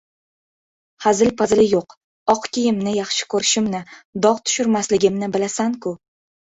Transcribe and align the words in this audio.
-Hazil-pazili 1.05 1.65
yo‘q. 1.73 1.97
Oq 2.35 2.49
kiyimni 2.59 2.97
yaxshi 2.97 3.31
ko‘rishimni, 3.37 3.85
dog‘ 4.27 4.45
tushirmasligimni 4.49 5.35
bilasan-ku! 5.41 5.99